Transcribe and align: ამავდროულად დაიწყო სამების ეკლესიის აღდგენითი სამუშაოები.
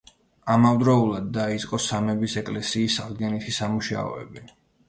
ამავდროულად 0.53 1.27
დაიწყო 1.35 1.79
სამების 1.89 2.39
ეკლესიის 2.43 2.99
აღდგენითი 3.05 3.57
სამუშაოები. 3.59 4.47